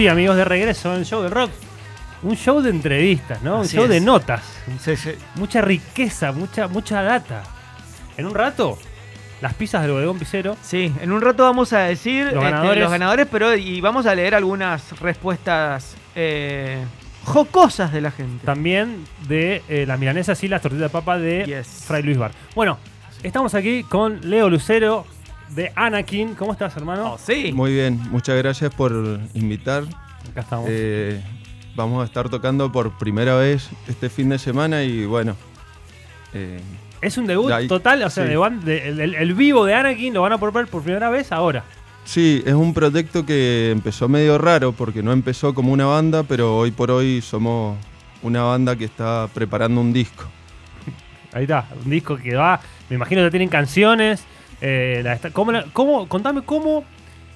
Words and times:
Sí, 0.00 0.08
amigos, 0.08 0.34
de 0.34 0.46
regreso 0.46 0.96
en 0.96 1.04
show 1.04 1.20
de 1.22 1.28
rock. 1.28 1.50
Un 2.22 2.34
show 2.34 2.62
de 2.62 2.70
entrevistas, 2.70 3.42
¿no? 3.42 3.60
Así 3.60 3.76
un 3.76 3.82
show 3.82 3.92
de 3.92 4.00
notas. 4.00 4.42
Sí, 4.82 4.96
sí. 4.96 5.10
Mucha 5.34 5.60
riqueza, 5.60 6.32
mucha, 6.32 6.68
mucha 6.68 7.02
data. 7.02 7.42
En 8.16 8.24
un 8.24 8.34
rato, 8.34 8.78
las 9.42 9.52
pizzas 9.52 9.82
del 9.82 9.90
bodegón 9.90 10.18
Picero. 10.18 10.56
Sí, 10.62 10.90
en 11.02 11.12
un 11.12 11.20
rato 11.20 11.42
vamos 11.42 11.74
a 11.74 11.80
decir 11.80 12.24
Los 12.24 12.32
este, 12.32 12.44
ganadores. 12.44 12.82
los 12.82 12.90
ganadores, 12.90 13.26
pero 13.30 13.54
y 13.54 13.82
vamos 13.82 14.06
a 14.06 14.14
leer 14.14 14.34
algunas 14.34 14.98
respuestas 15.00 15.94
eh, 16.14 16.82
jocosas 17.24 17.92
de 17.92 18.00
la 18.00 18.10
gente. 18.10 18.46
También 18.46 19.04
de 19.28 19.62
eh, 19.68 19.84
las 19.86 19.98
milanesas 19.98 20.42
y 20.42 20.48
las 20.48 20.62
tortillas 20.62 20.84
de 20.84 20.88
papa 20.88 21.18
de 21.18 21.44
Yes. 21.44 21.84
Fray 21.86 22.02
Luis 22.02 22.16
Bar. 22.16 22.32
Bueno, 22.54 22.78
estamos 23.22 23.54
aquí 23.54 23.82
con 23.82 24.30
Leo 24.30 24.48
Lucero 24.48 25.04
de 25.50 25.72
Anakin. 25.74 26.34
¿Cómo 26.34 26.52
estás, 26.52 26.76
hermano? 26.76 27.14
Oh, 27.14 27.18
sí. 27.18 27.52
Muy 27.52 27.72
bien, 27.72 28.00
muchas 28.10 28.36
gracias 28.36 28.74
por 28.74 29.20
invitar. 29.34 29.84
Acá 30.30 30.40
estamos. 30.40 30.66
Eh, 30.70 31.22
vamos 31.74 32.02
a 32.02 32.04
estar 32.04 32.28
tocando 32.28 32.70
por 32.70 32.96
primera 32.98 33.36
vez 33.36 33.68
este 33.88 34.08
fin 34.08 34.28
de 34.28 34.38
semana 34.38 34.82
y 34.82 35.04
bueno. 35.04 35.36
eh, 36.34 36.60
es 37.00 37.16
un 37.16 37.26
debut 37.26 37.50
de 37.50 37.66
total, 37.66 38.02
o 38.02 38.10
sea, 38.10 38.26
sí. 38.26 38.32
de 38.64 38.88
el, 38.88 39.34
vivo 39.34 39.64
de 39.64 39.74
Anakin 39.74 40.12
lo 40.12 40.22
van 40.22 40.34
a 40.34 40.38
poner 40.38 40.66
por 40.66 40.82
primera 40.82 41.08
vez 41.08 41.32
ahora. 41.32 41.64
sí, 42.04 42.42
es 42.44 42.52
un 42.52 42.74
proyecto 42.74 43.24
que 43.24 43.70
empezó 43.70 44.08
medio 44.08 44.36
raro 44.36 44.72
porque 44.72 45.02
no 45.02 45.12
empezó 45.12 45.54
como 45.54 45.72
una 45.72 45.86
banda, 45.86 46.24
pero 46.24 46.58
hoy 46.58 46.70
por 46.70 46.90
hoy 46.90 47.22
somos 47.22 47.78
una 48.22 48.42
banda 48.42 48.76
que 48.76 48.84
está 48.84 49.28
preparando 49.32 49.80
un 49.80 49.94
disco. 49.94 50.24
Ahí 51.32 51.44
está, 51.44 51.66
un 51.82 51.90
disco 51.90 52.16
que 52.16 52.34
va, 52.34 52.60
me 52.90 52.96
imagino 52.96 53.22
que 53.22 53.30
tienen 53.30 53.48
canciones. 53.48 54.24
Eh, 54.60 55.00
la 55.04 55.14
está- 55.14 55.30
¿cómo, 55.30 55.52
la- 55.52 55.64
cómo- 55.72 56.08
contame 56.08 56.42
cómo 56.42 56.84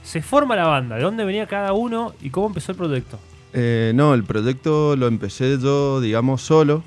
se 0.03 0.21
forma 0.23 0.55
la 0.57 0.67
banda, 0.67 0.97
de 0.97 1.03
dónde 1.03 1.25
venía 1.25 1.47
cada 1.47 1.73
uno 1.73 2.13
y 2.21 2.31
cómo 2.31 2.49
empezó 2.49 2.73
el 2.73 2.79
proyecto. 2.79 3.19
Eh, 3.55 3.93
no, 3.95 4.13
el 4.15 4.25
proyecto 4.25 4.97
lo 4.97 5.07
empecé 5.07 5.59
yo, 5.59 6.01
digamos, 6.01 6.43
solo. 6.43 6.83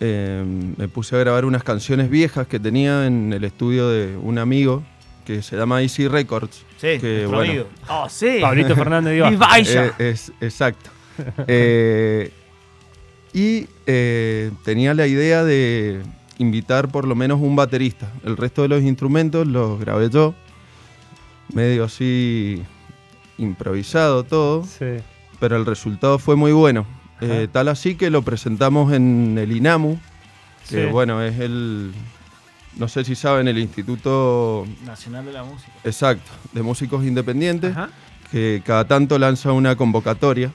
Eh, 0.00 0.44
me 0.76 0.86
puse 0.88 1.16
a 1.16 1.18
grabar 1.18 1.44
unas 1.44 1.64
canciones 1.64 2.08
viejas 2.08 2.46
que 2.46 2.60
tenía 2.60 3.06
en 3.06 3.32
el 3.32 3.42
estudio 3.44 3.88
de 3.88 4.16
un 4.16 4.38
amigo 4.38 4.84
que 5.26 5.42
se 5.42 5.56
llama 5.56 5.82
Easy 5.82 6.06
Records. 6.06 6.64
Sí, 6.80 6.98
que, 7.00 7.26
bueno, 7.26 7.40
amigo. 7.42 7.66
Oh, 7.88 8.08
sí. 8.08 8.38
Pablito 8.40 8.76
Fernández 8.76 9.12
Y 9.12 9.16
Dios. 9.16 9.38
vaya. 9.38 9.86
Eh, 9.98 10.10
es, 10.10 10.32
exacto. 10.40 10.90
Eh, 11.48 12.30
y 13.34 13.66
eh, 13.86 14.52
tenía 14.64 14.94
la 14.94 15.06
idea 15.08 15.42
de 15.44 16.00
invitar 16.38 16.88
por 16.88 17.06
lo 17.06 17.14
menos 17.14 17.40
un 17.40 17.56
baterista. 17.56 18.10
El 18.24 18.36
resto 18.36 18.62
de 18.62 18.68
los 18.68 18.82
instrumentos 18.82 19.46
los 19.46 19.78
grabé 19.80 20.08
yo, 20.10 20.34
medio 21.52 21.84
así 21.84 22.62
improvisado 23.38 24.24
todo, 24.24 24.64
Sí. 24.64 25.02
pero 25.40 25.56
el 25.56 25.66
resultado 25.66 26.18
fue 26.18 26.36
muy 26.36 26.52
bueno. 26.52 26.86
Eh, 27.20 27.48
tal 27.50 27.68
así 27.68 27.96
que 27.96 28.10
lo 28.10 28.22
presentamos 28.22 28.92
en 28.92 29.36
el 29.38 29.50
INAMU, 29.56 29.98
que 30.68 30.84
Sí. 30.86 30.90
bueno, 30.92 31.20
es 31.22 31.38
el, 31.40 31.92
no 32.76 32.86
sé 32.88 33.04
si 33.04 33.14
saben, 33.16 33.48
el 33.48 33.58
Instituto 33.58 34.66
Nacional 34.86 35.24
de 35.24 35.32
la 35.32 35.42
Música. 35.42 35.72
Exacto, 35.84 36.30
de 36.52 36.62
Músicos 36.62 37.04
Independientes 37.04 37.72
Ajá. 37.76 37.90
que 38.30 38.62
cada 38.64 38.86
tanto 38.86 39.18
lanza 39.18 39.50
una 39.52 39.74
convocatoria 39.74 40.52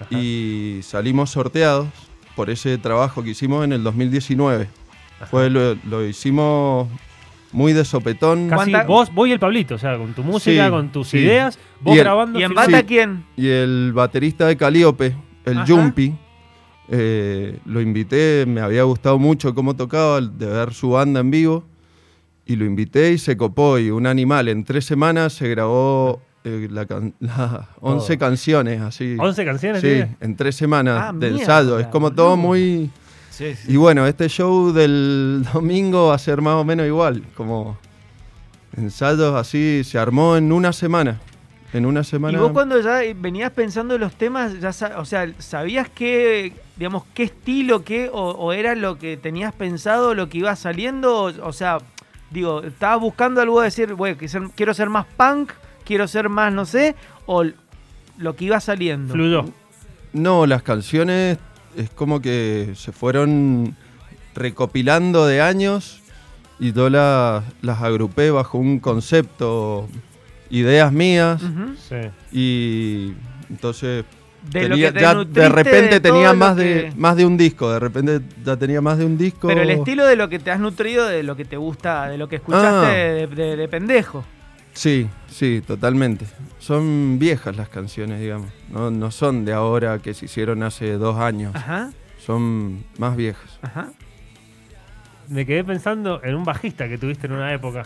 Ajá. 0.00 0.18
y 0.18 0.80
salimos 0.82 1.30
sorteados 1.30 1.86
por 2.34 2.50
ese 2.50 2.76
trabajo 2.78 3.22
que 3.22 3.30
hicimos 3.30 3.64
en 3.64 3.72
el 3.72 3.84
2019. 3.84 4.68
Fue, 5.30 5.50
lo, 5.50 5.74
lo 5.88 6.04
hicimos 6.06 6.88
muy 7.52 7.72
de 7.72 7.84
sopetón 7.84 8.48
Casi 8.48 8.70
¿Cuánta- 8.72 8.86
vos, 8.88 9.12
vos 9.14 9.28
y 9.28 9.32
el 9.32 9.38
Pablito, 9.38 9.76
o 9.76 9.78
sea, 9.78 9.96
con 9.96 10.12
tu 10.12 10.22
música, 10.24 10.64
Sí, 10.64 10.70
con 10.70 10.88
tus 10.90 11.08
sí. 11.08 11.18
ideas, 11.18 11.58
vos 11.80 11.94
Y 11.94 11.98
el- 11.98 12.04
grabando. 12.04 12.38
¿Y 12.40 12.42
en 12.42 12.54
bata 12.54 12.78
Sí. 12.80 12.84
quién? 12.86 13.24
y 13.36 13.48
el 13.48 13.92
baterista 13.94 14.46
de 14.46 14.56
Calíope, 14.56 15.14
el 15.44 15.58
Ajá. 15.58 15.66
Jumpy, 15.66 16.14
eh, 16.88 17.58
lo 17.64 17.80
invité, 17.80 18.44
me 18.46 18.60
había 18.60 18.82
gustado 18.82 19.18
mucho 19.18 19.54
cómo 19.54 19.74
tocaba, 19.74 20.20
de 20.20 20.46
ver 20.46 20.74
su 20.74 20.90
banda 20.90 21.20
en 21.20 21.30
vivo 21.30 21.64
y 22.46 22.56
lo 22.56 22.64
invité 22.64 23.12
y 23.12 23.18
se 23.18 23.36
copó 23.36 23.78
y 23.78 23.90
un 23.90 24.06
animal. 24.06 24.48
En 24.48 24.64
tres 24.64 24.84
semanas 24.84 25.32
se 25.32 25.48
grabó 25.48 26.20
eh, 26.46 26.68
la 26.70 26.84
can- 26.84 27.14
las 27.20 27.62
11 27.80 28.18
canciones 28.18 28.80
así. 28.82 29.16
11 29.18 29.44
canciones, 29.46 29.80
Sí, 29.80 29.86
tiene? 29.88 30.16
en 30.20 30.36
tres 30.36 30.56
semanas 30.56 30.98
Ah, 31.08 31.12
de 31.14 31.30
mierda, 31.30 31.40
ensayo. 31.40 31.78
Es 31.78 31.86
como 31.86 32.12
todo 32.12 32.36
muy... 32.36 32.90
Sí, 33.34 33.54
sí. 33.56 33.72
Y 33.72 33.76
bueno, 33.76 34.06
este 34.06 34.28
show 34.28 34.72
del 34.72 35.44
domingo 35.52 36.08
va 36.08 36.14
a 36.14 36.18
ser 36.18 36.40
más 36.40 36.54
o 36.54 36.64
menos 36.64 36.86
igual. 36.86 37.22
Como 37.36 37.76
ensayos 38.76 39.34
así, 39.34 39.82
se 39.84 39.98
armó 39.98 40.36
en 40.36 40.52
una 40.52 40.72
semana. 40.72 41.20
En 41.72 41.86
una 41.86 42.04
semana... 42.04 42.38
Y 42.38 42.40
vos 42.40 42.52
cuando 42.52 42.80
ya 42.80 43.00
venías 43.16 43.50
pensando 43.50 43.96
en 43.96 44.00
los 44.00 44.14
temas, 44.14 44.60
ya 44.60 44.70
o 44.96 45.04
sea, 45.04 45.28
¿sabías 45.38 45.88
qué, 45.88 46.52
digamos, 46.76 47.02
qué 47.14 47.24
estilo, 47.24 47.82
qué, 47.82 48.08
o, 48.12 48.30
o 48.30 48.52
era 48.52 48.76
lo 48.76 48.96
que 48.96 49.16
tenías 49.16 49.52
pensado, 49.52 50.14
lo 50.14 50.28
que 50.28 50.38
iba 50.38 50.54
saliendo? 50.54 51.24
O, 51.24 51.48
o 51.48 51.52
sea, 51.52 51.78
digo, 52.30 52.62
¿estabas 52.62 53.00
buscando 53.00 53.40
algo 53.40 53.60
de 53.60 53.64
decir, 53.66 53.94
bueno, 53.94 54.16
que 54.16 54.28
ser- 54.28 54.50
quiero 54.54 54.72
ser 54.72 54.88
más 54.88 55.06
punk, 55.16 55.50
quiero 55.84 56.06
ser 56.06 56.28
más, 56.28 56.52
no 56.52 56.64
sé, 56.64 56.94
o 57.26 57.42
lo 58.18 58.36
que 58.36 58.44
iba 58.44 58.60
saliendo? 58.60 59.12
Fluyó. 59.12 59.44
No, 60.12 60.46
las 60.46 60.62
canciones 60.62 61.38
es 61.76 61.90
como 61.90 62.20
que 62.20 62.72
se 62.74 62.92
fueron 62.92 63.74
recopilando 64.34 65.26
de 65.26 65.40
años 65.40 66.00
y 66.58 66.72
yo 66.72 66.90
la- 66.90 67.42
las 67.62 67.82
agrupé 67.82 68.30
bajo 68.30 68.58
un 68.58 68.78
concepto, 68.80 69.88
ideas 70.50 70.92
mías. 70.92 71.40
Sí. 71.88 71.96
y 72.32 73.12
entonces 73.50 74.04
De 74.50 74.68
lo 74.68 74.74
que 74.76 74.92
ya 75.00 75.14
de 75.14 75.48
repente 75.48 76.00
tenía 76.00 76.30
lo 76.32 76.36
más 76.36 76.56
que- 76.56 76.62
de 76.64 76.92
más 76.96 77.16
de 77.16 77.24
un 77.26 77.36
disco, 77.36 77.72
de 77.72 77.78
repente 77.80 78.20
ya 78.44 78.56
tenía 78.56 78.80
más 78.80 78.98
de 78.98 79.04
un 79.06 79.16
disco. 79.16 79.48
Pero 79.48 79.62
el 79.62 79.70
estilo 79.70 80.06
de 80.06 80.16
lo 80.16 80.28
que 80.28 80.38
te 80.38 80.50
has 80.50 80.60
nutrido, 80.60 81.06
de 81.06 81.22
lo 81.22 81.34
que 81.36 81.44
te 81.44 81.56
gusta, 81.56 82.08
de 82.08 82.18
lo 82.18 82.28
que 82.28 82.36
escuchaste 82.36 82.66
Ah. 82.66 82.90
de, 82.90 83.26
de- 83.26 83.56
de 83.56 83.68
pendejo. 83.68 84.24
Sí, 84.74 85.08
sí, 85.28 85.62
totalmente. 85.66 86.26
Son 86.58 87.18
viejas 87.18 87.56
las 87.56 87.68
canciones, 87.68 88.20
digamos. 88.20 88.48
No, 88.70 88.90
no 88.90 89.10
son 89.10 89.44
de 89.44 89.52
ahora 89.52 89.98
que 90.00 90.14
se 90.14 90.26
hicieron 90.26 90.62
hace 90.62 90.92
dos 90.94 91.18
años. 91.18 91.54
Ajá, 91.54 91.90
Son 92.18 92.84
más 92.98 93.16
viejas. 93.16 93.58
ajá. 93.62 93.88
Me 95.28 95.46
quedé 95.46 95.64
pensando 95.64 96.20
en 96.22 96.34
un 96.34 96.44
bajista 96.44 96.86
que 96.86 96.98
tuviste 96.98 97.26
en 97.28 97.32
una 97.32 97.50
época. 97.52 97.84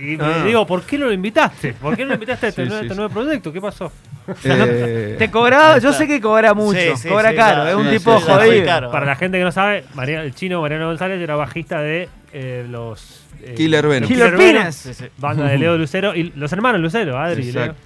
Y 0.00 0.16
me 0.16 0.24
Ah. 0.24 0.44
digo, 0.44 0.66
¿por 0.66 0.82
qué 0.84 0.96
no 0.96 1.06
lo 1.06 1.12
invitaste? 1.12 1.74
¿Por 1.74 1.94
qué 1.96 2.02
no 2.04 2.08
lo 2.08 2.14
invitaste 2.14 2.46
a 2.46 2.48
este, 2.48 2.62
Sí, 2.62 2.68
nuevo, 2.68 2.80
sí, 2.80 2.86
este 2.86 2.94
sí. 2.94 2.98
nuevo 3.00 3.12
proyecto? 3.14 3.52
¿Qué 3.52 3.60
pasó? 3.60 3.92
Eh, 4.44 5.16
Te 5.18 5.30
cobraba, 5.30 5.78
yo 5.78 5.92
sé 5.92 6.06
que 6.06 6.18
cobra 6.20 6.54
mucho, 6.54 6.78
cobra 7.08 7.30
sí, 7.30 7.36
caro, 7.36 7.68
es 7.68 7.74
un 7.74 7.84
sí, 7.90 7.98
tipo 7.98 8.18
jodido. 8.20 8.90
Para 8.90 9.04
la 9.06 9.16
gente 9.16 9.36
que 9.38 9.44
no 9.44 9.52
sabe, 9.52 9.84
María- 9.94 10.22
el 10.22 10.34
chino 10.34 10.60
Mariano 10.62 10.86
González 10.86 11.20
era 11.20 11.36
bajista 11.36 11.80
de 11.80 12.08
eh, 12.32 12.66
los... 12.68 13.22
eh, 13.42 13.54
Killer 13.56 13.86
Venom. 13.86 14.08
Killer 14.08 14.72
sí. 14.72 15.04
Banda 15.18 15.46
de 15.46 15.58
Leo 15.58 15.76
Lucero 15.78 16.14
y 16.14 16.32
los 16.36 16.52
hermanos 16.52 16.80
Lucero, 16.80 17.18
Adri 17.18 17.42
y 17.48 17.52
Leo. 17.52 17.62
Exacto. 17.64 17.82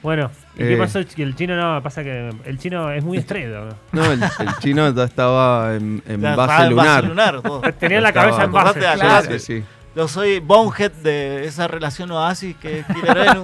Bueno, 0.00 0.30
¿y 0.54 0.58
qué 0.58 0.74
Eh. 0.74 0.76
pasó? 0.76 1.00
Que 1.04 1.24
el 1.24 1.34
chino 1.34 1.56
no, 1.56 1.82
pasa 1.82 2.04
que 2.04 2.30
el 2.44 2.58
chino 2.58 2.90
es 2.92 3.02
muy 3.02 3.18
estrella. 3.18 3.64
¿no? 3.90 4.12
El, 4.12 4.22
el 4.22 4.54
chino 4.60 4.94
ya 4.94 5.04
estaba 5.04 5.74
en, 5.74 6.02
base 6.06 6.36
base 6.36 6.68
lunar. 6.70 7.74
Tenía 7.80 8.00
la 8.00 8.12
cabeza 8.12 8.44
en 8.44 8.52
base. 8.52 8.78
Claro. 8.78 9.22
sí, 9.32 9.38
sí. 9.40 9.64
Yo 9.96 10.06
soy 10.06 10.38
bonehead 10.38 10.92
de 10.92 11.44
esa 11.46 11.66
relación 11.66 12.10
Oasis 12.12 12.54
que 12.56 12.80
es 12.80 12.86
Killer. 12.86 13.26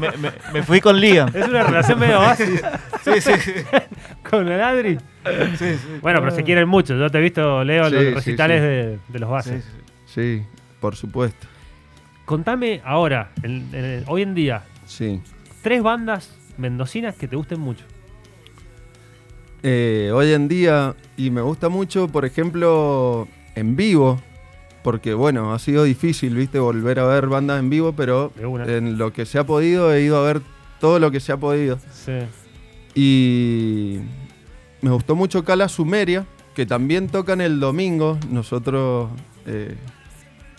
Me, 0.00 0.10
me- 0.18 0.32
me 0.52 0.62
fui 0.62 0.80
con 0.80 1.00
Liam. 1.00 1.28
Es 1.34 1.48
una 1.48 1.62
relación 1.62 1.98
medio 1.98 2.18
básica 2.18 2.80
Sí, 3.04 3.20
sí, 3.20 3.32
sí. 3.40 3.52
con 4.28 4.48
el 4.48 4.60
Adri. 4.60 4.98
sí, 5.58 5.74
sí. 5.76 5.98
Bueno, 6.02 6.20
pero 6.20 6.32
se 6.32 6.42
quieren 6.44 6.68
mucho. 6.68 6.94
Yo 6.96 7.08
te 7.10 7.18
he 7.18 7.20
visto, 7.20 7.64
Leo, 7.64 7.88
Sí, 7.88 7.94
los 7.94 8.14
recitales 8.14 8.60
sí. 8.60 8.66
De, 8.66 8.98
de 9.08 9.18
los 9.18 9.30
bases. 9.30 9.64
Sí, 9.64 9.70
sí. 10.06 10.12
Sí, 10.14 10.42
por 10.80 10.96
supuesto. 10.96 11.46
Contame 12.26 12.80
ahora, 12.84 13.30
en- 13.42 13.68
en- 13.72 14.04
hoy 14.06 14.22
en 14.22 14.34
día, 14.34 14.62
Sí. 14.86 15.20
tres 15.62 15.82
bandas 15.82 16.34
mendocinas 16.58 17.14
que 17.16 17.28
te 17.28 17.36
gusten 17.36 17.60
mucho. 17.60 17.84
Eh, 19.62 20.10
hoy 20.12 20.32
en 20.32 20.48
día, 20.48 20.94
y 21.16 21.30
me 21.30 21.40
gusta 21.40 21.68
mucho, 21.68 22.08
por 22.08 22.24
ejemplo, 22.24 23.28
en 23.54 23.76
vivo, 23.76 24.20
porque 24.82 25.14
bueno, 25.14 25.52
ha 25.52 25.58
sido 25.58 25.84
difícil, 25.84 26.34
viste, 26.34 26.58
volver 26.58 26.98
a 26.98 27.06
ver 27.06 27.26
bandas 27.26 27.60
en 27.60 27.70
vivo, 27.70 27.92
pero 27.92 28.32
en 28.66 28.98
lo 28.98 29.12
que 29.12 29.26
se 29.26 29.38
ha 29.38 29.44
podido 29.44 29.92
he 29.92 30.02
ido 30.02 30.18
a 30.18 30.26
ver 30.26 30.42
todo 30.80 30.98
lo 30.98 31.10
que 31.10 31.20
se 31.20 31.32
ha 31.32 31.36
podido. 31.36 31.78
Sí. 31.92 32.18
Y 32.94 34.00
me 34.80 34.90
gustó 34.90 35.14
mucho 35.14 35.44
Cala 35.44 35.68
Sumeria, 35.68 36.26
que 36.54 36.66
también 36.66 37.08
tocan 37.08 37.40
el 37.40 37.60
domingo. 37.60 38.18
Nosotros, 38.28 39.10
eh, 39.46 39.76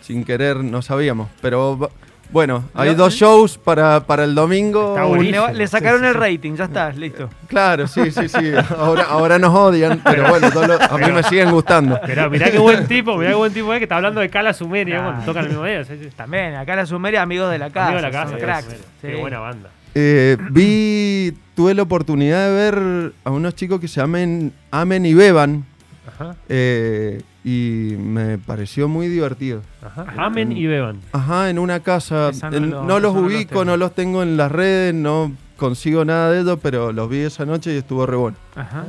sin 0.01 0.23
querer, 0.23 0.63
no 0.63 0.81
sabíamos. 0.81 1.29
Pero 1.41 1.91
bueno, 2.33 2.63
hay 2.73 2.95
dos 2.95 3.13
shows 3.13 3.57
para, 3.57 4.01
para 4.01 4.23
el 4.23 4.33
domingo. 4.35 4.97
Le, 5.21 5.53
le 5.53 5.67
sacaron 5.67 5.99
Sí, 5.99 6.05
sí, 6.05 6.09
el 6.09 6.13
rating, 6.15 6.55
ya 6.55 6.63
está, 6.65 6.91
listo. 6.91 7.29
Claro, 7.47 7.87
sí, 7.87 8.11
sí, 8.11 8.27
sí. 8.27 8.51
Ahora, 8.77 9.03
ahora 9.03 9.39
nos 9.39 9.53
odian, 9.53 10.01
pero 10.03 10.27
bueno, 10.27 10.47
a 10.89 10.97
mí 10.97 11.11
me 11.11 11.23
siguen 11.23 11.51
gustando. 11.51 11.99
Mirá, 12.07 12.27
mirá 12.29 12.51
qué 12.51 12.57
buen 12.57 12.87
tipo, 12.87 13.15
mirá 13.17 13.29
qué 13.29 13.35
buen 13.35 13.53
tipo 13.53 13.71
es 13.71 13.77
que 13.79 13.83
está 13.83 13.97
hablando 13.97 14.19
de 14.19 14.29
Cala 14.29 14.53
Sumeria. 14.53 14.99
Ah. 14.99 15.03
Bueno, 15.03 15.25
tocan 15.25 15.43
el 15.43 15.49
mismo 15.51 15.63
día. 15.63 15.85
sí, 15.85 15.93
sí. 16.01 16.09
También, 16.15 16.55
acá 16.55 16.75
la 16.75 16.85
Sumeria, 16.85 17.21
amigos 17.21 17.51
de 17.51 17.59
la 17.59 17.69
casa. 17.69 17.89
Amigo 17.89 18.01
de 18.01 18.11
la 18.11 18.11
casa, 18.11 18.37
cracks. 18.37 18.67
Sí. 18.67 19.07
Qué 19.07 19.15
buena 19.15 19.39
banda. 19.39 19.69
Eh, 19.95 20.37
vi, 20.49 21.37
tuve 21.55 21.75
la 21.75 21.83
oportunidad 21.83 22.47
de 22.47 22.53
ver 22.53 23.13
a 23.23 23.29
unos 23.29 23.55
chicos 23.55 23.79
que 23.79 23.87
se 23.87 24.01
llaman 24.01 24.51
Amen 24.71 25.05
y 25.05 25.13
Beban 25.13 25.65
Ajá, 26.07 26.35
eh, 26.49 27.21
y 27.43 27.95
me 27.99 28.37
pareció 28.37 28.87
muy 28.87 29.07
divertido. 29.07 29.61
ajá. 29.85 30.05
Amen 30.17 30.51
y 30.51 30.65
beban. 30.65 30.99
Ajá, 31.11 31.49
en 31.49 31.59
una 31.59 31.79
casa. 31.81 32.31
No 32.49 32.57
en- 32.57 32.69
lo- 32.69 32.83
no 32.83 32.99
los 32.99 33.13
no 33.13 33.21
ubico, 33.21 33.65
no 33.65 33.75
los 33.77 33.93
tengo 33.93 34.23
en 34.23 34.37
las 34.37 34.51
redes, 34.51 34.93
no 34.93 35.31
consigo 35.57 36.03
nada 36.05 36.31
de 36.31 36.41
ellos, 36.41 36.59
pero 36.61 36.91
los 36.91 37.09
vi 37.09 37.19
esa 37.19 37.45
noche 37.45 37.73
y 37.73 37.77
estuvo 37.77 38.05
re 38.05 38.15
bueno. 38.15 38.37
Ajá. 38.55 38.85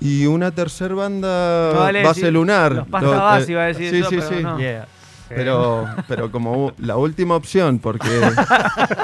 Y 0.00 0.26
una 0.26 0.50
tercer 0.50 0.94
banda, 0.94 1.72
vale 1.74 2.02
Base 2.02 2.22
decir- 2.22 2.32
Lunar. 2.32 2.72
los 2.72 2.88
Pasta 2.88 3.08
Base 3.22 3.46
eh, 3.48 3.52
iba 3.52 3.62
a 3.62 3.66
decir 3.66 3.90
Sí, 3.90 3.98
eso, 4.00 4.08
sí, 4.10 4.16
pero 4.16 4.28
sí. 4.28 4.42
no. 4.42 4.58
Yeah. 4.58 4.86
Pero, 5.28 5.86
pero 6.08 6.30
como 6.30 6.72
la 6.78 6.96
última 6.96 7.36
opción, 7.36 7.78
porque 7.78 8.08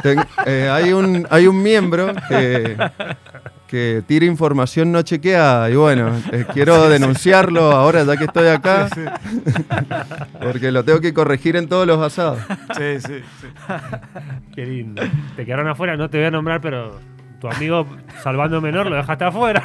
ten- 0.03 0.25
eh, 0.47 0.69
hay, 0.71 0.93
un, 0.93 1.27
hay 1.31 1.47
un 1.47 1.63
miembro 1.63 2.13
que, 2.29 2.77
que 3.69 4.03
tira 4.07 4.25
información 4.25 4.91
no 4.91 5.03
chequeada 5.03 5.71
y 5.71 5.77
bueno, 5.77 6.11
eh, 6.33 6.47
quiero 6.53 6.89
denunciarlo 6.89 7.71
ahora 7.71 8.03
ya 8.03 8.17
que 8.17 8.25
estoy 8.25 8.49
acá, 8.49 8.89
porque 10.43 10.73
lo 10.73 10.85
tengo 10.85 11.01
que 11.01 11.13
corregir 11.13 11.55
en 11.55 11.69
todos 11.69 11.87
los 11.87 12.01
asados. 12.01 12.41
Sí, 12.77 13.01
sí, 13.07 13.21
sí. 13.41 13.47
Qué 14.55 14.67
lindo. 14.67 15.03
Te 15.37 15.45
quedaron 15.45 15.69
afuera, 15.69 15.97
no 15.97 16.09
te 16.09 16.17
voy 16.17 16.27
a 16.27 16.31
nombrar, 16.31 16.61
pero 16.61 16.99
tu 17.41 17.49
amigo 17.49 17.87
Salvando 18.23 18.61
Menor 18.61 18.87
lo 18.87 18.97
dejaste 18.97 19.25
afuera. 19.25 19.63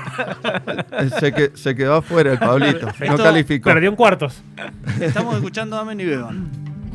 Eh, 1.00 1.10
Se, 1.20 1.34
que, 1.34 1.52
se 1.56 1.76
quedó 1.76 1.96
afuera 1.96 2.34
el 2.34 2.40
Pablito, 2.40 2.88
no 3.08 3.18
calificó. 3.18 3.70
Perdió 3.70 3.90
en 3.90 3.96
cuartos. 3.96 4.44
Estamos 5.00 5.36
escuchando 5.36 5.78
Amen 5.78 6.00
y 6.00 6.06
Beban. 6.06 6.50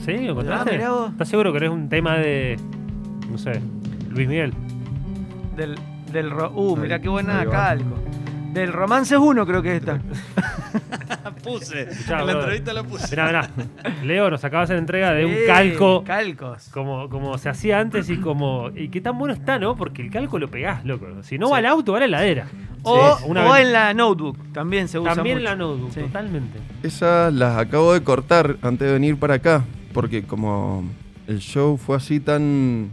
¿Sí? 0.05 0.13
¿Lo 0.19 0.33
encontraste? 0.33 0.83
Ah, 0.85 0.91
vos. 0.91 1.11
¿Estás 1.11 1.29
seguro 1.29 1.53
que 1.53 1.59
eres 1.59 1.71
un 1.71 1.89
tema 1.89 2.17
de. 2.19 2.57
No 3.29 3.39
sé, 3.39 3.61
Luis 4.11 4.29
Miguel? 4.29 4.53
Del, 5.57 5.75
del 6.13 6.31
ro- 6.31 6.51
uh, 6.55 6.77
mirá 6.77 7.01
qué 7.01 7.09
buena 7.09 7.45
calco. 7.47 7.97
Del 8.53 8.73
Romances 8.73 9.19
1 9.19 9.47
creo 9.47 9.63
que 9.63 9.77
es 9.77 9.81
esta. 9.83 10.01
Puse. 11.45 11.83
Escuchá, 11.83 12.21
en 12.21 12.27
la 12.27 12.33
brother. 12.33 12.37
entrevista 12.41 12.73
la 12.73 12.83
puse. 12.83 13.09
Mirá, 13.11 13.27
mirá. 13.27 13.51
Leo 14.05 14.31
nos 14.31 14.45
acaba 14.45 14.63
de 14.63 14.65
hacer 14.65 14.77
entrega 14.79 15.13
de 15.13 15.25
un 15.27 15.33
Eh, 15.33 15.45
calco. 15.47 16.03
Calcos. 16.05 16.69
Como, 16.73 17.09
como 17.09 17.37
se 17.39 17.49
hacía 17.49 17.79
antes 17.79 18.11
y 18.11 18.17
como. 18.17 18.71
Y 18.75 18.89
qué 18.89 19.01
tan 19.01 19.17
bueno 19.19 19.35
está, 19.35 19.59
¿no? 19.59 19.77
Porque 19.77 20.03
el 20.03 20.11
calco 20.11 20.39
lo 20.39 20.49
pegás, 20.51 20.85
loco. 20.85 21.07
Si 21.23 21.39
no 21.39 21.51
va 21.51 21.59
al 21.59 21.67
auto, 21.67 21.93
va 21.93 21.99
a 21.99 22.01
la 22.01 22.07
heladera. 22.07 22.47
O, 22.83 23.17
Sí, 23.19 23.25
una 23.29 23.47
o 23.49 23.53
vez- 23.53 23.67
en 23.67 23.73
la 23.73 23.95
notebook, 23.95 24.37
también 24.53 24.89
se 24.89 24.99
usa 24.99 25.15
También 25.15 25.39
en 25.39 25.43
mucho. 25.45 25.51
la 25.51 25.57
notebook, 25.57 25.93
Sí. 25.93 26.01
totalmente. 26.01 26.59
Esas 26.83 27.33
las 27.33 27.57
acabo 27.59 27.93
de 27.93 28.03
cortar 28.03 28.57
antes 28.63 28.87
de 28.89 28.93
venir 28.95 29.17
para 29.19 29.35
acá, 29.35 29.65
porque 29.93 30.25
como 30.25 30.85
el 31.27 31.39
show 31.41 31.77
fue 31.77 31.97
así 31.97 32.19
tan, 32.21 32.91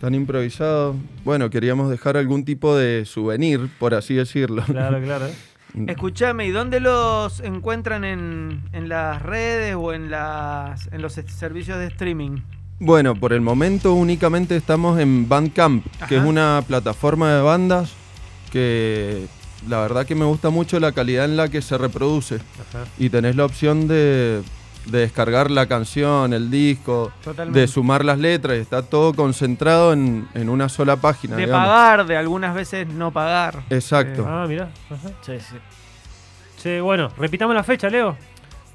tan 0.00 0.14
improvisado, 0.14 0.94
bueno, 1.24 1.50
queríamos 1.50 1.90
dejar 1.90 2.16
algún 2.16 2.44
tipo 2.44 2.76
de 2.76 3.04
souvenir, 3.04 3.68
por 3.78 3.94
así 3.94 4.14
decirlo. 4.14 4.62
Claro, 4.64 5.00
claro. 5.02 5.26
Escuchame, 5.86 6.46
¿y 6.46 6.50
dónde 6.50 6.80
los 6.80 7.40
encuentran 7.40 8.04
en, 8.04 8.62
en 8.72 8.88
las 8.88 9.22
redes 9.22 9.74
o 9.76 9.92
en, 9.92 10.10
las, 10.10 10.88
en 10.92 11.02
los 11.02 11.12
servicios 11.14 11.78
de 11.78 11.86
streaming? 11.86 12.38
Bueno, 12.78 13.14
por 13.14 13.32
el 13.32 13.40
momento 13.40 13.94
únicamente 13.94 14.56
estamos 14.56 14.98
en 15.00 15.28
Bandcamp, 15.28 15.84
que 16.08 16.16
es 16.16 16.20
Ajá. 16.20 16.28
una 16.28 16.64
plataforma 16.66 17.32
de 17.34 17.42
bandas 17.42 17.92
que 18.52 19.26
la 19.68 19.80
verdad 19.80 20.06
que 20.06 20.14
me 20.14 20.24
gusta 20.24 20.50
mucho 20.50 20.78
la 20.78 20.92
calidad 20.92 21.24
en 21.24 21.36
la 21.36 21.48
que 21.48 21.62
se 21.62 21.76
reproduce. 21.78 22.36
Ajá. 22.36 22.84
Y 22.98 23.08
tenés 23.08 23.36
la 23.36 23.44
opción 23.46 23.88
de, 23.88 24.42
de 24.86 25.00
descargar 25.00 25.50
la 25.50 25.66
canción, 25.66 26.32
el 26.32 26.50
disco, 26.50 27.10
Totalmente. 27.22 27.60
de 27.60 27.66
sumar 27.68 28.04
las 28.04 28.18
letras, 28.18 28.56
está 28.58 28.82
todo 28.82 29.14
concentrado 29.14 29.92
en, 29.92 30.28
en 30.34 30.48
una 30.48 30.68
sola 30.68 30.96
página. 30.96 31.36
De 31.36 31.42
digamos. 31.46 31.66
pagar, 31.66 32.06
de 32.06 32.16
algunas 32.16 32.54
veces 32.54 32.86
no 32.88 33.10
pagar. 33.10 33.62
Exacto. 33.70 34.22
Eh, 34.22 34.26
Ah, 34.28 34.46
mirá. 34.48 34.68
Ajá. 34.90 35.08
Sí, 35.22 35.32
sí. 35.40 35.56
Che, 36.62 36.80
bueno, 36.80 37.10
repitamos 37.18 37.54
la 37.54 37.62
fecha, 37.64 37.88
Leo. 37.90 38.16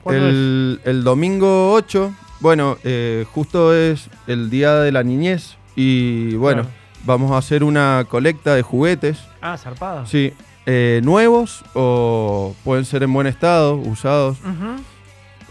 El, 0.06 0.81
el 0.84 1.04
domingo 1.04 1.74
8, 1.74 2.13
bueno, 2.40 2.78
eh, 2.84 3.25
justo 3.34 3.74
es 3.74 4.10
el 4.28 4.50
día 4.50 4.75
de 4.75 4.92
la 4.92 5.04
niñez 5.04 5.58
y 5.75 6.34
bueno, 6.36 6.63
Claro. 6.63 6.78
vamos 7.06 7.31
a 7.31 7.38
hacer 7.38 7.63
una 7.63 8.06
colecta 8.10 8.56
de 8.56 8.63
juguetes, 8.63 9.19
Ah, 9.42 9.58
zarpado. 9.58 10.06
sí, 10.08 10.34
eh, 10.66 11.02
nuevos 11.04 11.63
o 11.75 12.56
pueden 12.63 12.86
ser 12.86 13.04
en 13.04 13.13
buen 13.13 13.28
estado, 13.28 13.75
usados, 13.75 14.40
Ujú, 14.42 14.81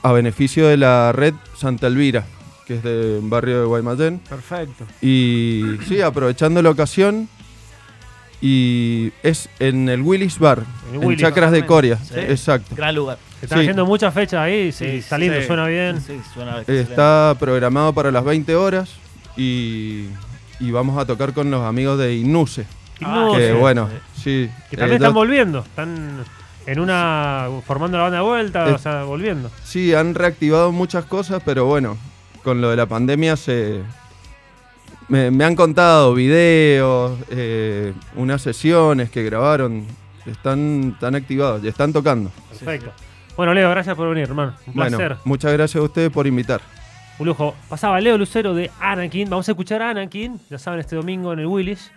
a 0.02 0.12
beneficio 0.12 0.67
de 0.69 0.76
la 0.76 1.12
red 1.12 1.35
Santa 1.56 1.87
Elvira, 1.88 2.25
que 2.67 2.75
es 2.76 2.82
de 2.82 3.19
un 3.20 3.29
barrio 3.31 3.61
de 3.61 3.67
Guaymallén. 3.67 4.19
Perfecto. 4.20 4.85
Y 5.02 5.62
sí, 5.88 6.00
aprovechando 6.00 6.62
la 6.62 6.70
ocasión, 6.70 7.29
y 8.41 9.12
es 9.23 9.49
en 9.58 9.88
el 9.88 10.00
Willis 10.02 10.38
Bar, 10.38 10.62
En 10.91 11.02
en, 11.02 11.06
Willis. 11.08 11.20
Chacras 11.20 11.52
de 11.52 11.67
Coria, 11.67 11.97
Sí. 11.97 12.14
exacto. 12.19 12.75
Gran 12.75 12.94
lugar. 12.94 13.19
Se 13.41 13.47
están 13.47 13.58
sí. 13.58 13.64
haciendo 13.64 13.85
muchas 13.87 14.12
fechas 14.14 14.41
ahí, 14.41 14.73
sí, 14.73 14.85
Sí, 14.85 14.97
está 14.99 15.19
lindo, 15.19 15.38
sí. 15.41 15.47
suena 15.47 15.67
bien. 15.67 16.00
Sí, 16.00 16.19
suena 16.32 16.56
Eh, 16.56 16.61
excelente. 16.61 16.91
Está 16.91 17.37
programado 17.38 17.93
para 17.93 18.11
las 18.11 18.25
20 18.25 18.55
horas 18.55 18.91
y, 19.37 20.06
y 20.58 20.70
vamos 20.70 20.99
a 20.99 21.05
tocar 21.05 21.32
con 21.35 21.50
los 21.50 21.62
amigos 21.64 21.99
de 21.99 22.14
Inuse. 22.17 22.64
Ah, 23.02 23.31
que 23.37 23.49
sí. 23.52 23.58
bueno, 23.58 23.88
sí. 24.17 24.50
Que 24.70 24.76
también 24.76 24.97
están 25.02 25.14
volviendo, 25.14 25.61
están 25.61 26.25
en 26.67 26.81
una 26.81 27.49
formando 27.67 27.97
la 27.97 28.05
banda 28.05 28.19
de 28.19 28.25
vuelta, 28.25 28.69
Eh, 28.69 28.73
o 28.73 28.79
sea, 28.79 29.05
volviendo. 29.05 29.51
sí, 29.65 29.95
han 29.95 30.15
reactivado 30.15 30.73
muchas 30.73 31.05
cosas, 31.05 31.43
pero 31.45 31.67
bueno, 31.67 31.97
con 32.45 32.61
lo 32.61 32.71
de 32.71 32.77
la 32.77 32.87
pandemia 32.87 33.37
se... 33.37 33.81
Me, 35.09 35.31
me 35.33 35.45
han 35.45 35.57
contado 35.57 36.15
videos, 36.15 37.19
eh, 37.31 37.93
unas 38.14 38.43
sesiones 38.43 39.11
que 39.11 39.25
grabaron, 39.25 39.85
están, 40.25 40.93
están 40.95 41.17
activados 41.17 41.64
y 41.64 41.69
están 41.69 41.93
tocando. 41.93 42.31
Perfecto. 42.50 42.93
Bueno, 43.37 43.52
Leo, 43.55 43.69
gracias 43.71 43.97
por 43.97 44.09
venir, 44.09 44.25
hermano. 44.29 44.55
Un 44.69 44.75
Bueno, 44.75 44.97
placer. 44.99 45.17
muchas 45.25 45.52
gracias 45.52 45.81
a 45.81 45.85
ustedes 45.85 46.11
por 46.11 46.26
invitar. 46.29 46.61
Un 47.19 47.26
lujo. 47.26 47.55
Pasaba 47.69 48.00
Leo 48.00 48.17
Lucero 48.17 48.55
de 48.55 48.71
Anakin. 48.81 49.29
Vamos 49.29 49.49
a 49.49 49.52
escuchar 49.52 49.83
a 49.83 49.90
Anakin, 49.90 50.38
ya 50.49 50.59
saben, 50.59 50.79
este 50.81 50.95
domingo 50.95 51.33
en 51.33 51.40
el 51.40 51.47
Willis. 51.47 51.90